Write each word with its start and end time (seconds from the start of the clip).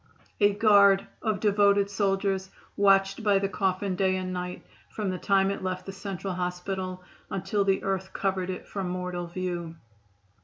A 0.39 0.51
guard 0.53 1.05
of 1.21 1.39
devoted 1.39 1.87
soldiers 1.91 2.49
watched 2.75 3.21
by 3.23 3.37
the 3.37 3.47
coffin 3.47 3.95
day 3.95 4.15
and 4.17 4.33
night 4.33 4.65
from 4.89 5.11
the 5.11 5.19
time 5.19 5.51
it 5.51 5.61
left 5.61 5.85
the 5.85 5.91
Central 5.91 6.33
Hospital 6.33 7.03
until 7.29 7.63
the 7.63 7.83
earth 7.83 8.11
covered 8.11 8.49
it 8.49 8.67
from 8.67 8.89
mortal 8.89 9.27
view. 9.27 9.75